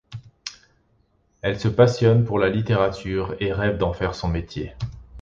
Elle 1.43 1.59
se 1.59 1.67
passionne 1.67 2.25
pour 2.25 2.39
la 2.39 2.49
littérature 2.49 3.35
et 3.39 3.53
rêve 3.53 3.77
d'en 3.77 3.93
faire 3.93 4.15
son 4.15 4.29
métier. 4.29 4.73